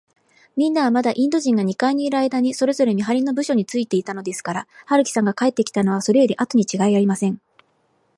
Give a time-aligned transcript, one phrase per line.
[0.57, 7.39] みんなは、まだインド人が二階にいるあいだに、それぞれ見はりの部署についたのですから、春木さんが帰ってきたのは、それよりあとにちがいありません。